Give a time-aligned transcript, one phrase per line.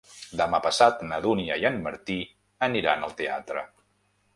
[0.39, 2.19] Demà passat na Dúnia i en Martí
[2.71, 3.69] aniran al teatre.